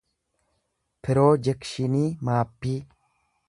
[1.07, 2.77] piroojekshinii maappii